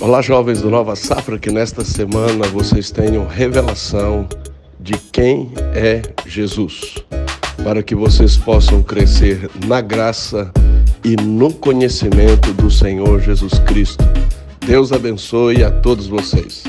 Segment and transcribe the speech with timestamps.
[0.00, 4.28] Olá, jovens do Nova Safra, que nesta semana vocês tenham revelação
[4.78, 6.94] de quem é Jesus,
[7.64, 10.52] para que vocês possam crescer na graça
[11.02, 14.04] e no conhecimento do Senhor Jesus Cristo.
[14.64, 16.62] Deus abençoe a todos vocês.